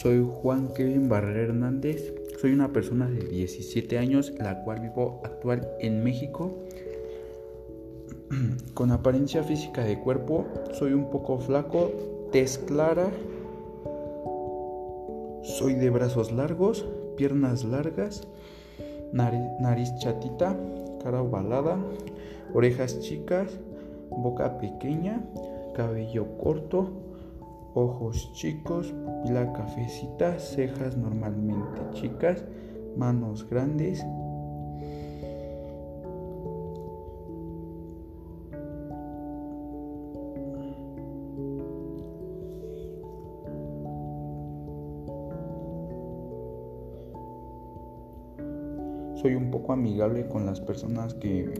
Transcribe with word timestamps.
Soy 0.00 0.24
Juan 0.24 0.68
Kevin 0.74 1.08
Barrera 1.08 1.40
Hernández. 1.40 2.14
Soy 2.40 2.52
una 2.52 2.72
persona 2.72 3.10
de 3.10 3.24
17 3.24 3.98
años, 3.98 4.32
la 4.38 4.62
cual 4.62 4.78
vivo 4.78 5.20
actual 5.24 5.68
en 5.80 6.04
México. 6.04 6.54
Con 8.74 8.92
apariencia 8.92 9.42
física 9.42 9.82
de 9.82 9.98
cuerpo, 9.98 10.46
soy 10.72 10.92
un 10.92 11.10
poco 11.10 11.40
flaco, 11.40 11.90
tez 12.30 12.58
clara. 12.58 13.10
Soy 15.42 15.74
de 15.74 15.90
brazos 15.90 16.30
largos, 16.30 16.86
piernas 17.16 17.64
largas, 17.64 18.28
nariz, 19.12 19.40
nariz 19.58 19.92
chatita, 19.98 20.56
cara 21.02 21.22
ovalada, 21.22 21.76
orejas 22.54 23.00
chicas, 23.00 23.58
boca 24.10 24.58
pequeña, 24.58 25.24
cabello 25.74 26.38
corto, 26.38 27.07
ojos 27.78 28.32
chicos, 28.32 28.92
pupila 28.92 29.52
cafecita, 29.52 30.38
cejas 30.38 30.96
normalmente 30.96 31.80
chicas, 31.92 32.44
manos 32.96 33.48
grandes. 33.48 34.04
Soy 49.14 49.34
un 49.34 49.50
poco 49.50 49.72
amigable 49.72 50.28
con 50.28 50.46
las 50.46 50.60
personas 50.60 51.14
que 51.14 51.52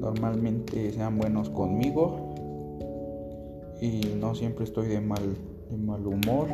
normalmente 0.00 0.90
sean 0.92 1.18
buenos 1.18 1.50
conmigo 1.50 2.34
y 3.80 4.00
no 4.18 4.34
siempre 4.34 4.64
estoy 4.64 4.88
de 4.88 5.00
mal, 5.00 5.36
de 5.70 5.76
mal 5.76 6.06
humor. 6.06 6.48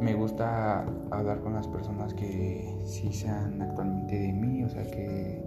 Me 0.00 0.14
gusta 0.14 0.84
hablar 1.10 1.40
con 1.40 1.54
las 1.54 1.68
personas 1.68 2.12
que 2.14 2.82
sí 2.84 3.12
sean 3.12 3.62
actualmente 3.62 4.18
de 4.18 4.32
mí, 4.32 4.64
o 4.64 4.68
sea, 4.68 4.82
que 4.90 5.42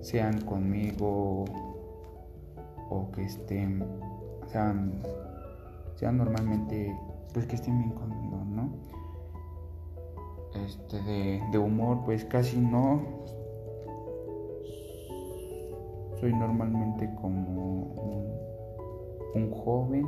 sean 0.00 0.40
conmigo 0.42 1.44
o 2.90 3.10
que 3.12 3.24
estén, 3.24 3.84
sean, 4.46 5.02
sean 5.96 6.18
normalmente, 6.18 6.96
pues 7.32 7.46
que 7.46 7.56
estén 7.56 7.78
bien 7.78 7.90
conmigo, 7.92 8.44
¿no? 8.44 8.70
Este, 10.64 11.02
de, 11.02 11.42
de 11.50 11.58
humor, 11.58 12.02
pues 12.04 12.24
casi 12.24 12.58
no. 12.58 13.00
Soy 16.20 16.32
normalmente 16.32 17.12
como 17.20 17.82
un 17.82 18.42
un 19.34 19.50
joven 19.50 20.06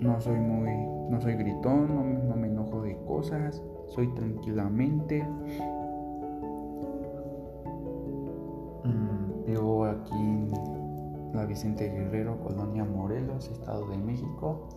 no 0.00 0.20
soy 0.20 0.38
muy 0.38 0.70
no 1.10 1.20
soy 1.20 1.34
gritón 1.34 2.28
no, 2.28 2.36
me 2.36 2.48
enojo 2.48 2.82
de 2.82 2.96
cosas 3.06 3.62
soy 3.88 4.08
tranquilamente. 4.08 5.24
Mm, 8.84 9.44
vivo 9.46 9.86
aquí 9.86 10.14
en 10.14 10.50
la 11.32 11.44
Vicente 11.46 11.88
Guerrero 11.88 12.38
colonia 12.40 12.84
Morelos 12.84 13.48
estado 13.50 13.88
de 13.88 13.98
México. 13.98 14.68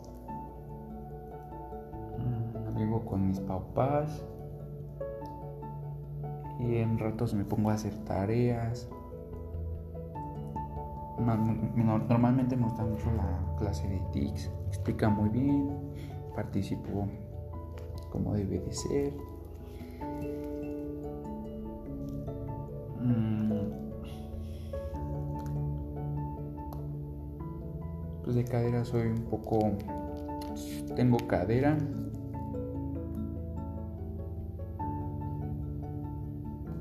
Mm, 2.17 2.77
vivo 2.77 3.01
con 3.05 3.27
mis 3.27 3.39
papás. 3.39 4.25
Y 6.59 6.77
en 6.77 6.99
ratos 6.99 7.33
me 7.33 7.43
pongo 7.43 7.71
a 7.71 7.73
hacer 7.73 7.95
tareas. 8.05 8.89
Normalmente 11.19 12.55
me 12.55 12.63
gusta 12.63 12.83
mucho 12.83 13.11
la 13.11 13.50
clase 13.61 13.87
de 13.87 13.99
TICS, 14.11 14.49
explica 14.67 15.07
muy 15.07 15.29
bien, 15.29 15.69
participo 16.35 17.07
como 18.09 18.33
debe 18.33 18.59
de 18.59 18.73
ser. 18.73 19.13
Mm. 22.99 23.51
Pues 28.23 28.35
de 28.35 28.43
cadera 28.45 28.83
soy 28.83 29.07
un 29.07 29.23
poco... 29.25 29.59
Tengo 30.95 31.17
cadera, 31.25 31.77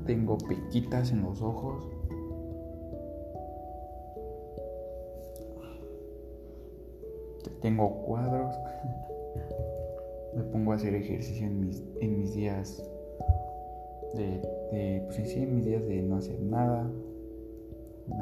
tengo 0.05 0.37
pequitas 0.39 1.13
en 1.13 1.23
los 1.23 1.41
ojos. 1.43 2.00
Tengo 7.61 8.03
cuadros. 8.03 8.55
Me 10.35 10.43
pongo 10.45 10.73
a 10.73 10.77
hacer 10.77 10.95
ejercicio 10.95 11.47
en 11.47 11.61
mis, 11.61 11.83
en 12.01 12.19
mis 12.19 12.35
días 12.35 12.89
de, 14.15 15.03
pues 15.07 15.29
sí, 15.29 15.43
en 15.43 15.57
mis 15.57 15.65
días 15.65 15.87
de 15.87 16.03
no 16.03 16.17
hacer 16.17 16.41
nada. 16.41 16.91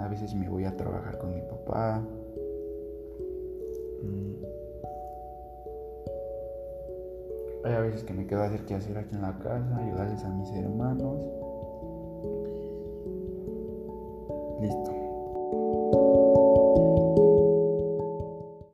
A 0.00 0.08
veces 0.08 0.34
me 0.34 0.48
voy 0.48 0.64
a 0.64 0.76
trabajar 0.76 1.18
con 1.18 1.34
mi 1.34 1.40
papá. 1.40 2.02
Mm. 4.02 4.34
Hay 7.64 7.72
a 7.72 7.80
veces 7.80 8.04
que 8.04 8.12
me 8.12 8.26
quedo 8.26 8.42
a 8.42 8.46
hacer 8.46 8.64
qué 8.66 8.74
hacer 8.74 8.98
aquí 8.98 9.14
en 9.14 9.22
la 9.22 9.38
casa, 9.38 9.76
ayudarles 9.78 10.24
a 10.24 10.30
mis 10.30 10.50
hermanos. 10.52 11.24
Listo. 14.60 14.97